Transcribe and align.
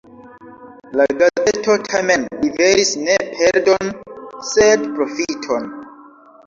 La 0.99 1.05
gazeto 1.19 1.75
tamen 1.89 2.25
liveris 2.47 2.95
ne 3.05 3.19
perdon, 3.37 3.93
sed 4.55 4.91
profiton. 4.99 5.71